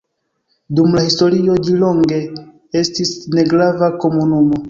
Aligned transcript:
Dum 0.77 0.95
la 0.99 1.03
historio 1.07 1.57
ĝi 1.67 1.75
longe 1.83 2.19
estis 2.81 3.11
negrava 3.39 3.91
komunumo. 4.05 4.59